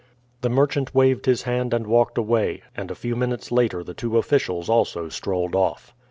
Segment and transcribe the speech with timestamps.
[0.41, 4.17] The merchant waved his hand and walked away, and a few minutes later the two
[4.17, 5.93] officials also strolled off.